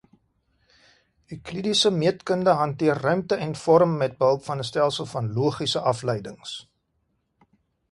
[1.35, 6.57] Euklidiese meetkunde hanteer ruimte en vorm met behulp van 'n stelsel van logiese afleidings.